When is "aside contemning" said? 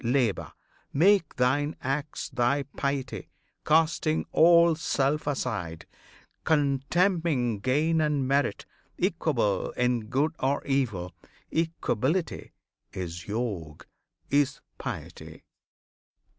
5.27-7.59